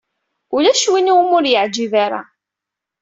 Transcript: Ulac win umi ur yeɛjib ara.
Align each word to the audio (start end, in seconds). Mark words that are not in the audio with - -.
Ulac 0.55 0.81
win 0.91 1.11
umi 1.19 1.33
ur 1.37 1.45
yeɛjib 1.47 1.93
ara. 2.05 2.21